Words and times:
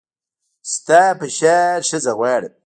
ستا 0.73 1.01
په 1.19 1.25
شان 1.37 1.79
ښځه 1.89 2.11
غواړم 2.17 2.53